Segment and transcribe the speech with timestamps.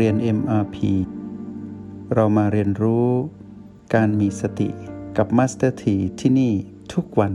[0.00, 0.76] เรียน MRP
[2.14, 3.08] เรามาเรียนรู้
[3.94, 4.68] การมีสติ
[5.16, 6.52] กับ Master T ที่ที่นี่
[6.92, 7.34] ทุกวัน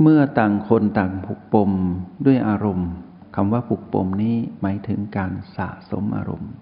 [0.00, 1.70] เมื่อต่างคนต่างผูกปม
[2.26, 2.90] ด้วยอารมณ์
[3.34, 6.52] คำว่าผูกปมนี้หมายถึงการสะสมอารมณ์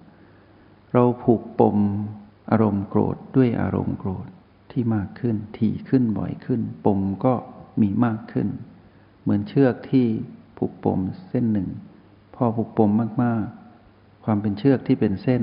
[0.92, 1.76] เราผูกปม
[2.50, 4.26] อารมณ์โกรธด้วยอารมณ์โกรธ
[4.70, 7.34] ที่มากขึ้นถี่ขึ้นบ่อยขึ้น ปมก็
[7.80, 8.48] มีมากขึ้น
[9.20, 10.06] เหมือนเชือกที่
[10.56, 11.68] ผูกปมเส้นหนึ่ง
[12.36, 12.90] พอผูกปม
[13.22, 15.42] มากๆ ความเป็นเชือกที่เป็นเส้น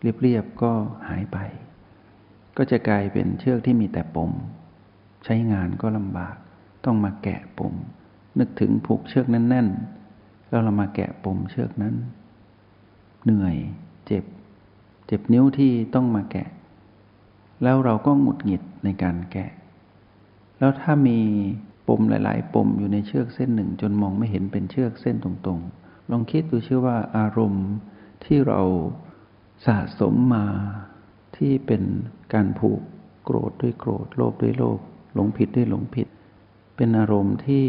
[0.00, 0.72] เรียบๆก็
[1.08, 1.38] หายไป
[2.56, 4.30] ก็จะกลายเป็นเชือกที่มีแต่ปม
[5.24, 6.36] ใช้งานก็ลำบาก
[6.84, 7.74] ต้องมาแกะปม
[8.38, 11.94] นึกถึงผูกเชือกแน่นๆ แล้วเรามาแกะปมเชือกนั้น
[13.24, 13.56] เหนื่อย
[14.06, 14.24] เจ็บ
[15.06, 16.48] เจ็บนิ้วที่ต้องมาแกะ
[17.62, 19.50] แล้วเราก็หงุดหงิดในการแกะ
[20.58, 21.18] แล้วถ้ามี
[21.88, 27.66] ปมหลาย ๆ ปมอยู่ในเชือกเส้นหนึ่งจนมองไม่เห็นเป็นเชือกเส้นตรงๆ ลองคิดดูเชื่อว่าอารมณ์
[28.24, 28.62] ที่เรา
[29.66, 30.46] สะสมมา
[31.36, 31.82] ที่เป็น
[32.32, 32.80] การผูก
[33.24, 34.78] โกรธด้วยโกรธโลภด้วยโลภ
[35.14, 36.08] หลงผิดด้วยหลงผิด
[36.76, 37.64] เป็นอารมณ์ที่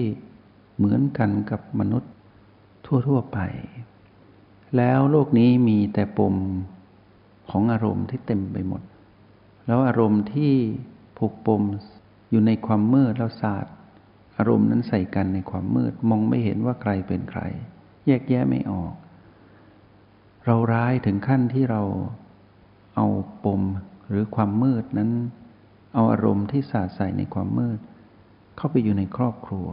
[0.78, 2.12] เหมือนกันกับมนุษย์
[2.86, 3.40] ทั่วๆไป
[4.78, 6.36] แล้วโลกนี้มีแต่ปม
[7.50, 8.82] ของอารมณ์ที่เต็มไปหมด
[9.66, 10.54] แล้วอารมณ์ที่
[11.18, 11.64] ผูกปม
[12.30, 13.66] อยู่ในความมืดแล้วสาด
[14.38, 17.42] อารมณ์นั้นใส่กันในความมืดมองไม่เห็นว่าใครเป็นใคร
[18.08, 18.94] แยกแยะไม่ออก
[20.46, 21.82] เราร้ายถึงขั้นที่เรา
[22.96, 23.08] เอา
[23.46, 23.62] ปม
[24.08, 25.12] หรือความมืดนั้น
[25.94, 27.80] เอาอารมณ์ที่สาดใส่ในความมืด
[28.58, 29.68] เข้าไปอยู่ในครอบครัว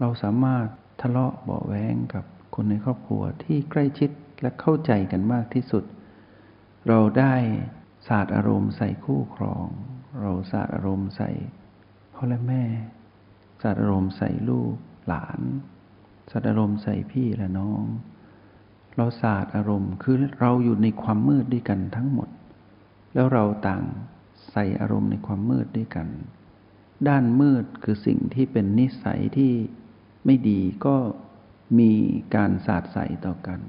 [0.00, 0.66] เราสามารถ
[1.00, 5.84] ทะเลาะเบาแวงกับคนในครอบครัวที่ใกล้ชิดและเข้าใจกันมากที่สุด
[6.88, 7.34] เราได้
[8.08, 9.66] สาดอารมณ์ใส่คู่ครอง
[10.20, 11.30] เราสาดอารมณ์ใส่
[12.14, 12.64] พ่อและแม่
[13.62, 14.74] สาดอารมณ์ใส่ลูก
[15.06, 15.40] หลาน
[16.30, 17.82] สาดอารมณ์ใส่พี่และน้อง
[18.96, 22.28] เราศาสาดอารมณ์คือเราอยู่ในความมืดด้วยกันทั้งหมด
[23.14, 23.84] แล้วเราต่าง
[24.50, 26.08] ใส่อารมณ์ในความมืดด้วยกัน
[27.08, 29.52] ด้านมืดคือสิ่งที่เป็นนิสัยที่
[30.24, 30.96] ไม่ดีก็
[31.78, 31.92] มี
[32.34, 33.60] การสาดใส่ต่อกัน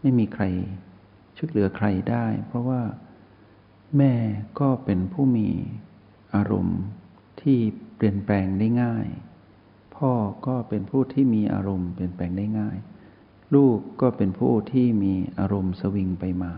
[0.00, 0.44] ไม่มีใคร
[1.36, 2.82] ช่วยเหลือใครได้ เพราะว่า
[3.96, 4.14] แม่
[4.60, 5.48] ก็เป็นผู้มี
[6.34, 6.80] อารมณ์
[7.40, 7.58] ที่
[7.96, 9.06] เปลี่ยนแปลงได้ง่าย
[10.02, 12.76] พ่อก็เป็นผู้ที่มีอารมณ์เปลี่ยนแปลงได้ง่าย
[13.54, 16.52] ลูกก็เป็นผู้ที่มีอารมณ์สวิงไปมา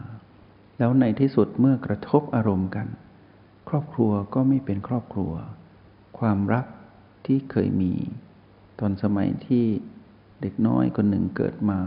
[0.78, 2.88] แล้วในที่สุดเมื่อกระทบอารมณ์กัน
[3.68, 5.32] ครอบครัวก็ไม่เป็นครอบครัว
[6.18, 6.66] ความรัก
[7.26, 7.92] ที่เคยมี
[8.80, 9.64] ตอนสมัยที่
[10.40, 11.80] เด็กน้อยคนหนึ่งเกิดมา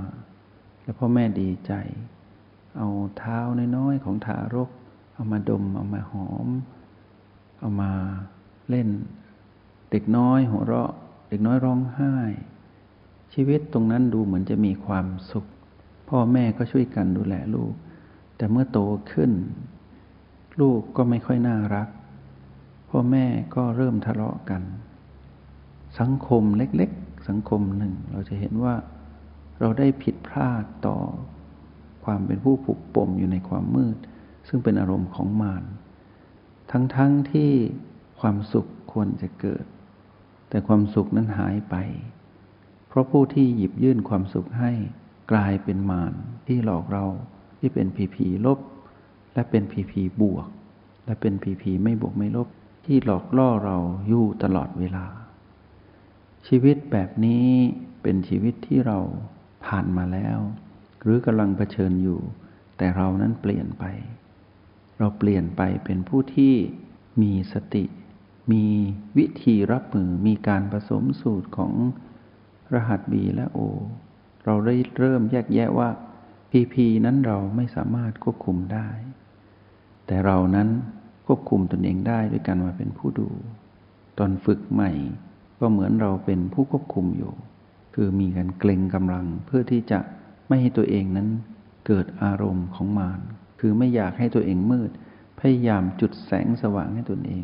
[0.84, 1.73] แล้วพ่อแม่ดีใจ
[2.78, 3.40] เอาเท้า
[3.78, 4.69] น้อยๆของทารก
[5.16, 6.47] เอามาดม เอามาหอม
[7.59, 7.91] เอามา
[8.69, 8.90] เล่น
[9.91, 10.91] เด็กน้อยหัวเราะ
[11.28, 12.16] เด็กน้อยร้องไห้
[13.34, 15.46] ชีวิตตรงนั้นดูเหมือนจะมีความสุข
[16.10, 17.74] พ่อแม่ก็ช่วยกันดูแลลูก
[18.38, 18.80] แต่เมื่อโต
[19.12, 19.32] ขึ้น
[20.60, 21.90] ลูกก็ไม่ค่อยน่ารัก
[22.90, 24.62] พ่อแม่ก็เริ่มทะเลาะกัน
[26.00, 28.76] สังคมเล็กๆ สังคมหนึ่ง เราจะเห็นว่า
[29.59, 30.98] เราได้ผิดพลาดต่อ
[32.06, 33.98] ความเป็นผู้ผูกปมอยู่ในความมืด
[34.48, 35.64] ซึ่งเป็นอารมณ์ของมาร
[36.72, 37.00] ทั้งๆท
[37.32, 37.52] ที่
[38.20, 39.66] ความสุขควรจะเกิด
[40.50, 41.75] แต่ความสุขนั้นหายไป
[42.88, 44.72] เพราะผู้ที่หยิบยื่นความสุขให้
[45.31, 46.13] กลายเป็นมาร
[46.47, 47.06] ที่หลอกเรา
[47.59, 48.59] ที่เป็นผีผีลบ
[49.34, 50.47] และเป็นผีผีบวก
[51.06, 52.47] และเป็นผีผีไม่บวกไม่ลบ
[52.85, 53.78] ที่หลอกล่อเรา
[54.08, 55.06] อยู่ตลอดเวลา
[56.47, 57.47] ชีวิตแบบนี้
[58.02, 59.00] เป็นชีวิตที่เรา
[59.66, 60.40] ผ่านมาแล้ว
[61.02, 62.19] หรือกำลังเผชิญอยู่
[62.78, 63.84] แต่เรานั้นเปลี่ยนไป
[64.97, 66.53] เราเปลี่ยนไปเป็นผู้ที่
[67.22, 67.84] มีสติ
[68.52, 68.66] มี
[69.18, 71.74] วิธีรับมือมีการผสมสูตรของ
[72.74, 73.59] รหัส B และ O
[74.46, 75.90] เราได้เริ่มแยกแยะว่า
[76.52, 76.75] PP
[77.06, 78.90] นั้นเราไม่สามารถควบคุมได้
[80.08, 80.69] แต่เรานั้น
[81.25, 83.29] ควบคุมตนเองได้ด้วยการมาเป็นผู้ดู
[84.17, 84.91] ตอนฝึกใหม่
[85.59, 87.34] ก็เหมือนเราเป็นผู้ควบคุมอยู่
[87.96, 89.99] คือมีการเกรงกำลังเพื่อที่จะ
[90.47, 91.28] ไม่ให้ตัวเองนั้น
[91.88, 93.20] เกิดอารมณ์ของมาร
[93.59, 94.91] คือไม่อยากให้ตัวเองมืด
[95.40, 97.34] พยายามจุดแสงสว่างให้ตนเอ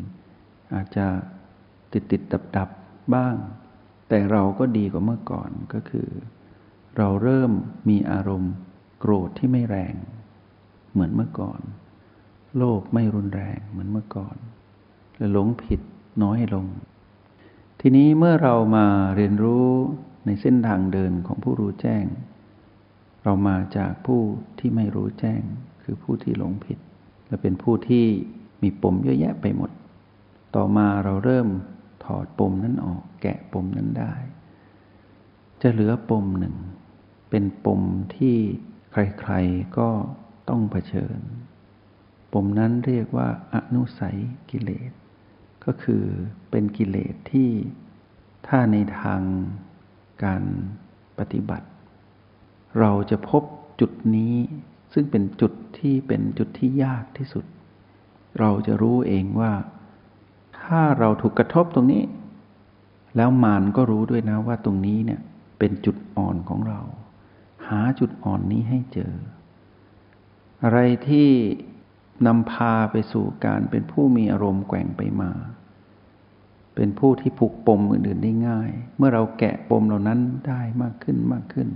[0.74, 1.06] อาจจะ
[1.92, 2.68] ติดติดดับดับ
[3.14, 3.34] บ้าง
[4.08, 6.08] แต่เราก็ดีกว่าเมื่อก่อนก็คือ
[6.96, 7.52] เราเริ่ม
[7.88, 8.54] มีอารมณ์
[8.98, 9.94] โกรธที่ไม่แรง
[10.92, 11.60] เหมือนเมื่อก่อน
[12.56, 14.36] โลภไม่รุนแรงเหมือนเมื่อก่อน
[15.16, 15.80] และหลงผิด
[16.22, 16.66] น้อยลง
[17.80, 19.68] ทีนี้เมื่อเรามาเรียนรู้
[20.26, 22.04] ในเส้นทางเดินของผู้รู้แจ้ง
[23.24, 24.20] เรามาจากผู้
[24.58, 25.42] ที่ไม่รู้แจ้ง
[25.82, 26.78] คือผู้ที่หลงผิด
[27.26, 28.04] และเป็นผู้ที่
[28.62, 29.70] มีปมเยอะแยะไปหมด
[30.54, 31.48] ต่อมาเราเริ่ม
[32.04, 34.14] ถอดปมนั้นออกแกะปมนั้นได้
[35.62, 36.56] จะเหลือปมหนึ่ง
[37.30, 37.82] เป็นปม
[38.16, 38.36] ที่
[38.92, 39.88] ใครๆก็
[40.48, 41.18] ต้องเผชิญ
[42.32, 44.18] ปมนั้นเรียกว่าอนุสัย
[44.50, 44.92] กิเลส
[45.64, 46.04] ก็คือ
[46.50, 47.50] เป็นกิเลสที่
[48.46, 49.22] ถ้าในทาง
[50.24, 50.42] การ
[51.18, 51.68] ปฏิบัติ
[52.80, 53.42] เราจะพบ
[53.80, 54.34] จุดนี้
[54.92, 57.44] ซึ่งเป็นจุดที่เป็นจุดที่ยากที่สุด
[58.38, 59.52] เราจะรู้เองว่า
[60.64, 62.02] ถ้าเราถูกกระทบตรงนี้
[63.16, 65.20] แล้วมารก็รู้ด้วยนะว่าตรงนี้เนี่ย
[65.58, 66.80] เป็นจุดอ่อนของเรา
[67.68, 69.12] หาจุดอ่อนนี้ให้เจอ
[70.64, 70.78] อะไร
[71.08, 71.28] ที่
[72.26, 75.30] นำพาไปสู่การเป็นผู้มีอารมณ์แกว่งไปมา
[76.74, 81.68] เป็นผู้ที่ผูกปมอื่นๆได้ง่าย เมื่อเราแกะปมเหล่านั้นได้มากขึ้นมากขึ้น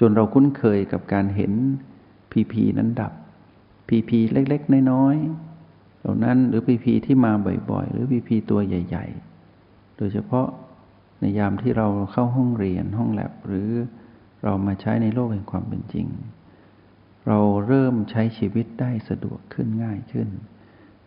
[0.00, 1.52] จนเราคุ้นเคยกับการเห็น
[2.32, 3.12] พีพีนั้นดับ
[3.88, 5.55] พีพีเล็กๆ น้อยๆ
[6.06, 7.32] ล่านั้นหรือพีพีที่มา
[7.70, 9.06] บ่อยๆ หรือพีพีตัวใหญ่
[9.52, 10.46] ๆ โดยเฉพาะ
[11.20, 13.70] ในยามที่เราเข้าห้องเรียนห้องแลบหรือ
[14.42, 16.06] เรามาใช้ในโลกแห่งความเป็นจริง
[17.26, 20.28] เราเริ่มใช้ชีวิตได้สะดวกขึ้นง่ายขึ้น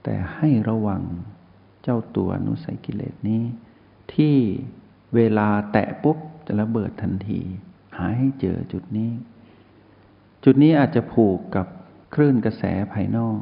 [0.04, 1.02] แต่ให้ระวัง
[1.84, 3.44] เจ้าตัวอนุสัยกิเลสนี้
[4.14, 4.36] ที่
[5.16, 6.18] เวลาแตะปุ๊บ
[6.48, 7.42] จะระเบิดทันที
[7.98, 9.12] หาให้เจอจุดนี้
[10.44, 11.68] จุดนี้อาจจะผูกกับ
[12.14, 12.64] คลื่นกระแส
[12.94, 13.38] ภายนอก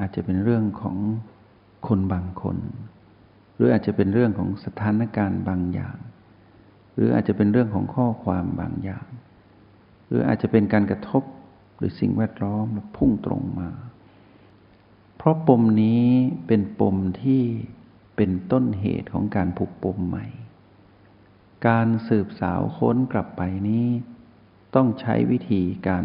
[0.00, 0.96] อาจจะเป็นเรื่องของ
[1.86, 2.58] คนบางคน
[3.54, 5.96] หรืออาจจะเป็นเรื่องของสถานการณ์บางอย่าง
[6.94, 9.06] หรืออาจจะเป็นเรื่องของข้อความบางอย่าง
[10.06, 11.22] หรืออาจจะเป็นการกระทบ
[11.76, 12.66] หรือสิ่งแวดล้อม
[12.96, 13.70] พุ่งตรงมา
[15.16, 16.06] เพราะปมนี้
[16.46, 17.42] เป็นปมที่
[18.16, 20.26] เป็นต้นเหตุของการผูกปมใหม่
[21.66, 23.86] การสืบสาวค้นกลับไปนี้
[24.74, 26.04] ต้องใช้วิธีการ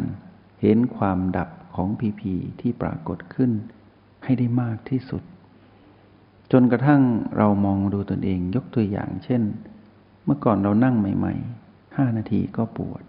[0.61, 3.51] เห็นความดับของพีพีที่ปรากฏขึ้น
[4.25, 5.23] ให้ได้มากที่สุด
[6.51, 7.01] จนกระทั่ง
[7.37, 9.41] เรามองดูตนเองยกตัวอย่าง เช่น
[10.25, 13.03] เมื่อก่อนเรานั่งใหม่ๆห้านาทีก็ปวด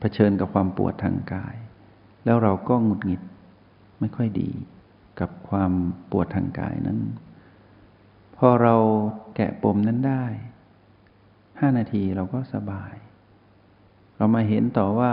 [0.00, 1.56] เผชิญกับความปวดทางกาย
[2.24, 3.22] แล้วเราก็หงุดหงิด
[4.00, 4.50] ไม่ค่อยดี
[5.20, 5.72] กับความ
[6.10, 7.00] ปวดทางกายนั้น
[8.36, 8.74] พอเรา
[9.36, 10.24] แกะปมนั้นได้
[11.60, 12.94] ห้านาทีเราก็สบาย
[14.16, 15.12] เรามาเห็นต่อว่า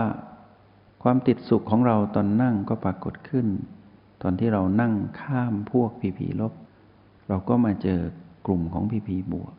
[1.02, 3.46] ความติดสุขของเราตอนนั่งก็ปรากฏขึ้น
[4.26, 6.52] ตอนที่เรานั่งข้ามพวกพีพีลบ
[7.28, 8.00] เราก็มาเจอ
[8.46, 9.54] กลุ่มของพีพีบวก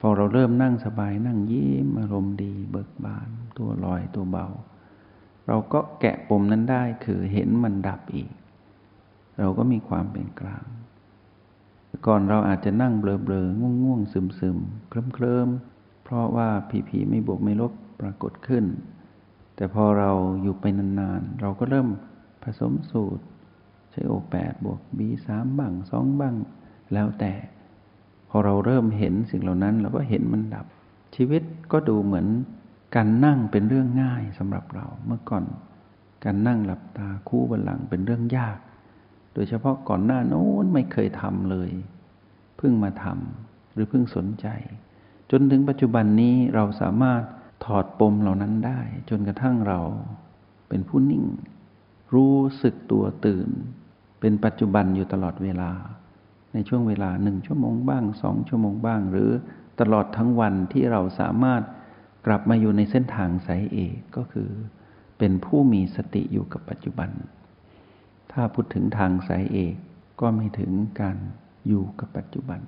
[0.00, 3.28] พอเราเริ่มนั่งสบายนั่งยิ้มอารมณ์ดี เบิกบาน
[3.58, 4.46] ตัวลอยตัวเบา
[5.46, 8.30] เราก็แกะปมนั้นได้คือเห็นมันดับอีก
[9.38, 10.66] เราก็มีความเป็นกลาง
[12.06, 14.58] ก่อนเราอาจจะนั่งเบลอเบลง่วงง่วงซึมซึม
[14.88, 15.48] เคลิ้มเคลิม
[16.04, 18.64] เพราะว่าพีพีไม่บวกไม่ลบปรากฏขึ้น
[19.56, 20.10] แต่พอเรา
[20.42, 21.88] อยู่ไปนานๆเราก็เริ่ม
[22.42, 23.24] ผสมสูตร
[24.06, 26.34] โอแปดบวกบีสามบ้างสองบ้าง
[26.92, 27.32] แล้วแต่
[28.28, 30.66] พอเราเริ่มเห็นสิ่งเหล่านั้นเราก็เห็นมันดับ
[31.16, 31.42] ชีวิต
[31.72, 32.26] ก็ดูเหมือน
[32.96, 35.44] การนั่งเป็นเรื่องง่ายสำหรับเราเมื่อก่อน
[36.24, 38.58] การนั่งหลับตาคู่บันหลังเป็นเรื่องยาก
[39.34, 41.70] โดยเฉพาะก่อนหน้าโน้นไม่เคยทำเลย
[42.56, 44.46] เพิ่งมาทำหรือเพิ่งสนใจ
[45.30, 47.22] จนถึงปัจจุบันนี้เราสามารถ
[47.64, 48.80] ถอดปมเหล่านั้นได้
[49.10, 49.80] จนกระทั่งเรา
[50.68, 51.24] เป็นผู้นิ่ง
[52.14, 53.48] รู้สึกตัวตื่น
[54.20, 55.70] เป็นปัจจุบันอยู่ตลอดเวลา
[56.52, 59.30] ในช่วงเวลาหนึ่งชั่วโมงบ้างสองชั่วโมงบ้าง หรือ
[59.80, 61.62] ตลอดทั้งวันที่เราสามารถ
[62.26, 64.50] กลับมาอยู่ในเส้นทางสายเอกก็คือ
[65.18, 67.10] เป็นผู้มีสติอยู่กับปัจจุบัน
[68.32, 69.74] ถ้าพูดถึงทางสายเอก
[70.20, 70.70] ก็ไม่ถึง
[71.00, 71.16] การ
[71.68, 72.60] อยู่กับปัจจุบัน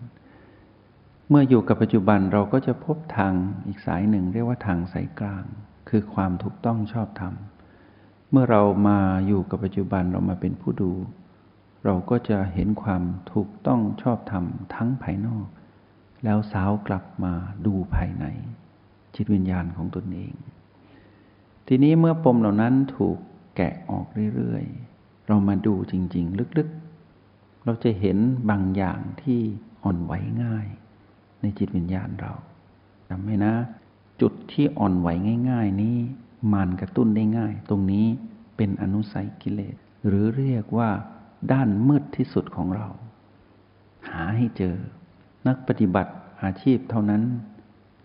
[1.29, 3.33] เมื่ออยู่กับปัจจุบันเราก็จะพบทาง
[3.67, 5.45] อีกสายหนึ่งเรียกว่าทางสายกลาง
[5.89, 7.35] คือความถูกต้องชอบธรรม
[8.31, 10.93] เมื่อเรามาอยู่กับปัจจุบันเรามาเป็นผู้ดู
[11.85, 14.45] เราก็จะเห็นความถูกต้องชอบธรรม
[14.75, 15.47] ทั้งภายนอก
[16.25, 17.33] แล้วสาวกลับมา
[17.67, 18.25] ดูภายใน
[19.15, 20.35] จิตวิญญาณของตนเอง
[21.67, 23.17] ทีนี้เมื่อปมเหล่านั้นถูก
[23.57, 28.19] แกะออกเรื่อยๆ เรามาดูจริง ๆ ลึกๆ เราจะเห็น
[28.51, 29.41] บางอย่างที่
[29.85, 30.13] อ่อนไหว
[30.45, 30.67] ง่าย
[31.41, 32.33] ในจิตวิญญาณเรา
[33.09, 33.55] จำไว้นะ
[34.21, 35.09] จุดที่อ่อนไหว
[35.51, 35.97] ง่าย ๆ นี้
[36.53, 38.07] มานกระตุ้นได้ง่าย ตรงนี้
[38.57, 40.91] เป็นอนุสัยกิเลส หรือเรียกว่า
[41.53, 42.89] ด้านมืดที่สุดของเรา
[44.09, 44.77] หาให้เจอ
[45.47, 47.23] นักปฏิบัติอาชีพเท่านั้น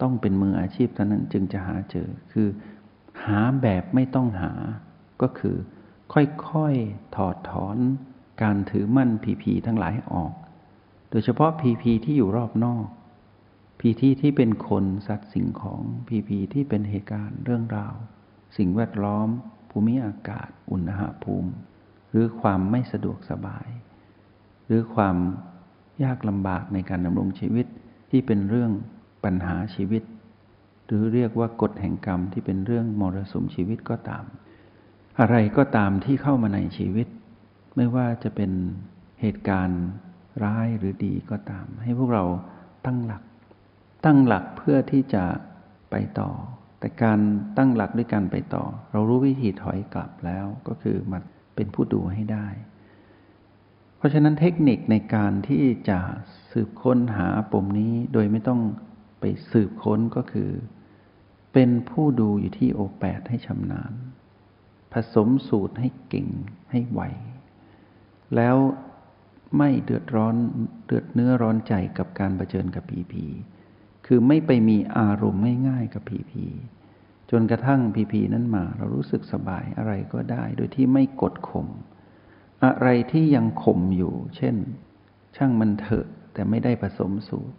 [0.01, 2.47] ต้องเป็นมืออาชีพเท่านั้นจึงจะหาเจอ คือ
[3.25, 4.53] หาแบบไม่ต้องหา
[5.21, 5.55] ก็คือ
[6.13, 7.77] ค่อยๆถอดถอน
[8.41, 10.33] การถือมั่นพีพีทั้งหลายออก
[11.09, 12.87] โดยเฉพาะพีพีที่อยู่รอบนอก
[13.79, 17.95] พีพีที่เป็นคนสัตว์สิ่งของพีพีที่เป็นเหตุการณ์เรื่องราว
[18.57, 19.27] สิ่งแวดล้อม
[19.69, 21.51] ภูมิอากาศ อุณหภูมิ
[22.15, 23.67] หรือความไม่สะดวกสบาย
[24.65, 25.15] หรือความ
[26.03, 27.65] ยากลำบากในการดำรงชีวิต
[28.11, 28.71] ที่เป็นเรื่อง
[29.23, 30.03] ปัญหาชีวิต
[30.85, 34.23] หรือเรียกว่ากฎแห่งกรรมที่เป็นเรื่องมรสุมชีวิตก็ตาม
[35.19, 37.07] อะไรก็ตามที่เข้ามาในชีวิต
[37.75, 38.51] ไม่ว่าจะเป็น
[39.21, 39.83] เหตุการณ์
[40.43, 42.23] ร้ายหรือดีก็ตาม ให้พวกเรา
[42.85, 43.23] ตั้งหลัก
[44.05, 45.23] ตั้งหลักเพื่อที่จะ
[45.91, 46.29] ไปต่อ
[46.79, 47.19] แต่การ
[47.57, 51.19] ตั้งหลักด้วยการไปต่อ เรารู้วิธีถอยกลับแล้วก็คือมา
[51.55, 52.47] เป็นผู้ดูให้ได้
[53.97, 55.99] เพราะฉะนั้นเทคนิคในการที่จะ
[56.51, 58.61] สืบค้นหาปมนี้โดยไม่ต้อง
[59.19, 60.49] ไปสืบค้นก็คือ
[61.53, 63.93] เป็นผู้ดูอยู่ที่โอแปดให้ชำนาญ
[64.93, 66.27] ผสมสูตรให้เก่ง
[66.71, 67.01] ให้ไว
[68.35, 68.57] แล้ว
[69.57, 70.35] ไม่เดือดร้อน
[70.85, 73.25] เดือดเนื้อร้อนใจกับการประเจิญกับผีผี
[74.05, 76.45] คือไม่ไปมีอารมณ์ง่ายๆกับผีผี
[77.31, 81.67] จนกระทั่งผีผีนั้นมา เรารู้สึกสบายอะไรก็ได้ โดยที่ไม่กดข่ม
[82.65, 84.55] อะไรที่ยังข่มอยู่ เช่น
[85.35, 87.57] ช่างมันเถอะแต่ไม่ได้ผสมสูตร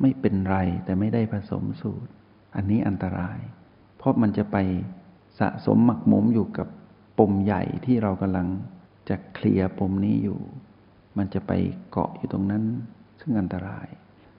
[0.00, 2.10] ไม่เป็นไรแต่ไม่ได้ผสมสูตร
[2.56, 3.38] อันนี้อันตราย
[3.96, 4.56] เพราะมันจะไป
[5.38, 6.68] สะสมหมักหมมอยู่กับ
[7.18, 8.48] ปมใหญ่ที่เรากำลัง
[9.08, 10.40] จะเคลียร์ปมนี้อยู่
[11.16, 11.52] มันจะไป
[11.90, 12.64] เกาะอยู่ตรงนั้น
[13.20, 13.86] ซึ่งอันตราย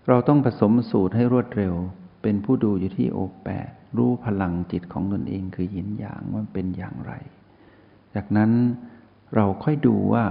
[0.07, 1.73] เราต้องผสมสูตรให้รวดเร็ว
[2.25, 7.13] เป็นผู้ดูอยู่ที่โอแปดรู้พลังจิตของตนเองคือยินอย่างว่าเป็นอย่างไร
[8.15, 8.51] จากนั้น
[9.35, 10.25] เราค่อยดูว่า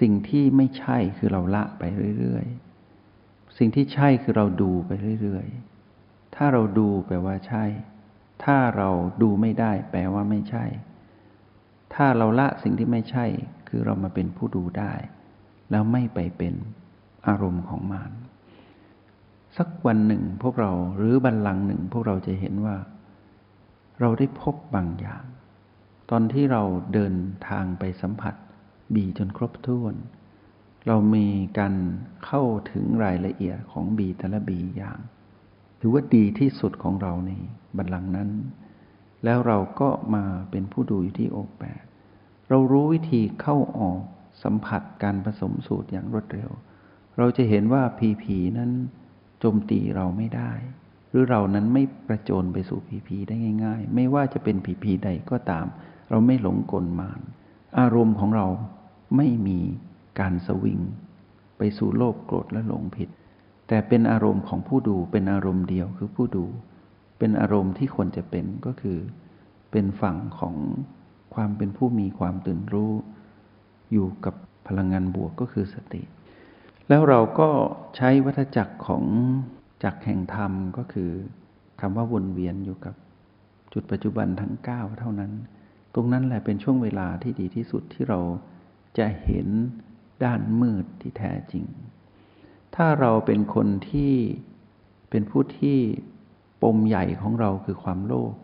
[0.00, 1.82] สิ่งที่ไม่ใช่คือเราละไป
[2.18, 4.90] เรื่อยๆ สิ่งที่ใช่คือเราดูไป
[5.22, 7.64] เรื่อยๆ ถ้าเราดูแปลว่าใช่
[8.44, 8.90] ถ้าเรา
[9.22, 10.64] ดูไม่ได้แปลว่าไม่ใช่
[11.94, 13.26] ถ้าเราละสิ่งที่ไม่ใช่
[13.68, 14.94] คือเรามาเป็นผู้ดูได้
[15.70, 16.54] แล้วไม่ไปเป็น
[17.26, 18.12] อารมณ์ของมาร
[19.58, 22.76] สักวันหนึ่งพวกเราหรือบัลลังหนึ่งพวกเราจะเห็นว่า
[24.00, 25.24] เราได้พบบางอย่าง
[26.10, 26.62] ตอนที่เรา
[26.94, 27.14] เดิน
[27.48, 28.34] ทางไปสัมผัส
[28.94, 29.94] บีจนครบถ้วน
[30.86, 31.26] เรามี
[31.58, 31.74] การ
[32.24, 32.42] เข้า
[32.72, 34.98] ถึงรายละเอียดของบีแต่ละบีอย่าง
[35.80, 37.30] ถือว่าดีที่สุดของเราใน
[37.76, 38.30] บัลลังนั้น
[39.24, 41.82] แล้วเราก็มาเป็นผู้ดูอยู่ที่โอแปด
[42.48, 44.00] เรารู้วิธีเข้าออก
[44.42, 46.50] สัมผัสการผสมสูตรอย่างรวดเร็ว
[47.18, 48.70] เราจะเห็นว่าพีพีนั้น
[49.44, 50.52] โจมตีเราไม่ได้
[51.10, 55.66] หรือเรานั้นไม่ประโจนไปสู่ผีผีได้ง่าย ๆ ไม่ว่าจะเป็นผีผีใดก็ตาม
[56.10, 57.20] เราไม่หลงกลมาน
[57.78, 58.46] อารมณ์ของเรา
[59.16, 59.58] ไม่มี
[60.20, 60.80] การสวิง
[61.58, 63.08] ไปสู่โลภโกรธและหลงผิด
[63.68, 66.44] แต่เป็นอารมณ์ของผู้ดูเป็นอารมณ์เดียวคือผู้ดู
[67.18, 68.98] เป็นอารมณ์ที่ควรจะเป็นก็คือ
[69.70, 70.54] เป็นฝั่งของ
[71.34, 72.92] ความเป็นผู้มีความตื่นรู้
[73.92, 74.34] อยู่กับ
[74.66, 76.02] พลังงานบวกก็คือสติ
[76.88, 77.48] แล้วเราก็
[77.96, 79.04] ใช้วัฏจักรของ
[79.84, 81.10] จักแห่งธรรมก็คือ
[81.80, 82.94] คำว่าวนเวียนอยู่กับ
[83.72, 85.32] จุดปัจจุบันทั้งเก้าเท่านั้น
[85.94, 88.20] ตรงนั้นแหละเป็นช่วงเวลาที่ดีที่สุดที่เรา
[88.98, 89.48] จะเห็น
[90.24, 91.64] ด้านมืดที่แท้จริง
[92.74, 94.14] ถ้าเราเป็นคนที่
[95.10, 95.78] เป็นผู้ที่
[96.62, 98.34] ปมใหญ่ของเราคือความโลภ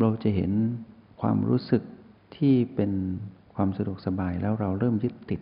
[0.00, 0.52] เราจะเห็น
[1.20, 1.82] ความรู้สึก
[2.36, 2.92] ที่เป็น
[3.54, 5.40] ความสะดวกสบายแล้วเราเริ่มยึดติด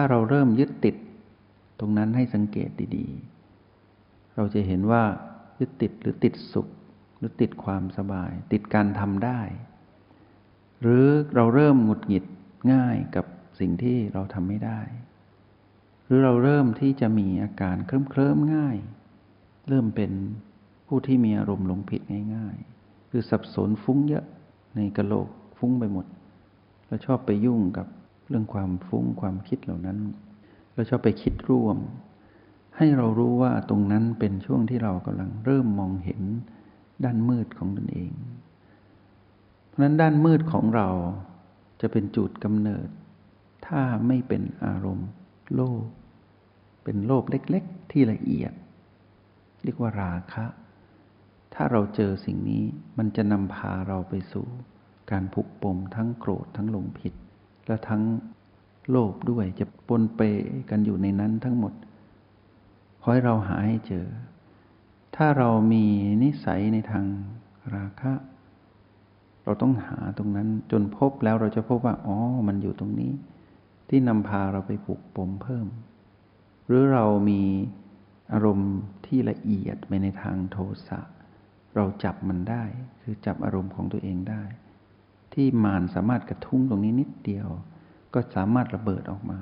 [0.00, 0.96] ถ้าเราเริ่มยึดติด
[1.80, 5.02] ตรงนั้นให้สังเกตดีๆ เราจะเห็นว่า
[5.58, 6.68] ยึดติดหรือติดสุข
[7.16, 9.40] หรือติดความสบาย ติดการทำได้
[10.80, 12.24] หรือเราเริ่มหงุดหงิด
[12.72, 13.26] ง่ายกับ
[13.60, 14.80] สิ่งที่เราทำไม่ได้
[16.04, 18.76] หรือเราเริ่มที่จะมีอาการเคลิ้มเคลิ้มง่าย
[19.68, 20.12] เริ่มเป็น
[20.86, 22.00] ผู้ที่มีอารมณ์หลงผิด
[22.34, 24.24] ง่าย ๆ คือสับสนฟุ้งเยอะ
[24.76, 25.28] ในกระโหลก
[25.58, 26.06] ฟุ้งไปหมด
[26.86, 27.86] แล้วชอบไปยุ่งกับ
[28.28, 29.98] เรื่องความฟุ้งความคิดเหล่านั้น
[30.72, 31.78] เราชอบไปคิดร่วม
[32.76, 36.22] ให้เรารู้ว่าตรงนั้นเป็นช่วงที่เรากำลังเริ่มมองเห็น
[37.04, 38.12] ด้านมืดของตนเอง
[39.68, 40.88] เพราะนั้นด้านมืดของเรา
[41.80, 42.88] จะเป็นจุดกำเนิด
[43.66, 45.08] ถ้าไม่เป็นอารมณ์
[45.54, 45.84] โลภ
[46.84, 48.52] เป็นโลภเล็ก ๆ ที่ละเอียด
[49.64, 50.46] เรียกว่าราคะ
[51.54, 52.64] ถ้าเราเจอสิ่งนี้
[52.98, 54.46] มันจะนำพาเราไปสู่
[55.10, 57.14] การผูกปมทั้งโกรธทั้งหลงผิด
[57.68, 58.02] และทั้ง
[58.90, 60.20] โลภด้วยจะปนเป
[60.70, 61.72] กันอยู่ในนั้นทั้งหมด
[63.00, 64.06] ขอให้เราหาให้เจอ
[65.16, 65.84] ถ้าเรามี
[66.22, 67.04] นิสัยในทาง
[67.74, 68.12] ราคะ
[69.44, 73.12] เราต้องหาตรงนั้นจนพบแล้วเราจะพบว่า อ๋อ มันอยู่ตรงนี้
[73.88, 75.66] ที่นำพาเราไปผูกปมเพิ่ม
[76.66, 77.42] หรือเรามี
[78.32, 78.74] อารมณ์
[79.06, 80.56] ที่ละเอียดไปในทางโท
[80.88, 81.00] สะ
[81.76, 82.64] เราจับมันได้
[83.02, 84.42] คือจับอารมณ์ของตัวเองได้
[85.40, 87.48] ที่มารสามารถกระทุ้งตรงนี้นิดเดียว
[88.14, 89.40] ก็สามารถระเบิดออกมา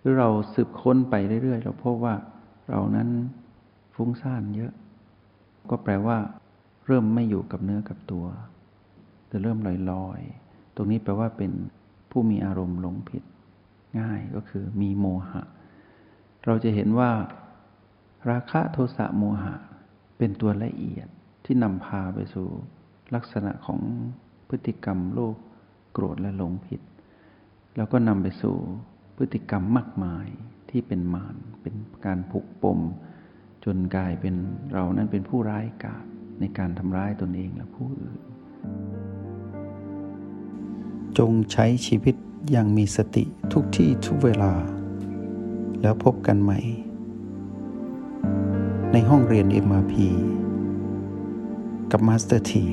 [0.00, 2.14] หรือเราสืบค้นไปเรื่อยๆ เราพบว่า
[2.70, 3.08] เรานั้น
[3.94, 4.72] ฟุ้งซ่านเยอะ
[5.70, 6.18] ก็แปลว่า
[6.86, 8.26] เริ่มไม่อยู่กับเนื้อกับตัว
[9.30, 9.58] จะเริ่ม
[9.90, 11.52] ลอยๆ ตรงนี้แปลว่าเป็น
[12.10, 13.22] ผู้มีอารมณ์หลงผิด
[14.00, 15.42] ง่ายก็คือมีโมหะ
[16.46, 17.10] เราจะเห็นว่า
[18.30, 19.54] ราคะโทสะโมหะ
[20.18, 21.08] เป็นตัวละเอียด
[21.44, 22.48] ที่นำพาไปสู่
[23.14, 23.80] ลักษณะของ
[24.50, 25.36] พฤติกรรมโลภ
[25.92, 26.80] โกรธและหลงผิด
[27.76, 28.56] แล้วก็นำไปสู่
[29.16, 30.26] พฤติกรรมมากมาย
[30.70, 31.74] ที่เป็นมารเป็น
[32.06, 32.78] การผูกปม
[33.64, 34.34] จนกลายเป็น
[34.72, 36.04] เรานั้นเป็นผู้ร้ายกาจ
[36.40, 38.18] ในการทำร้ายตนเองและผู้อื่น
[41.18, 42.14] จงใช้ชีวิต
[42.50, 44.52] อย่างมีสติทุกที่ทุกเวลา
[45.82, 46.58] แล้วพบกันใหม่
[48.92, 49.94] ในห้องเรียน MRP
[51.90, 52.66] กับ Master T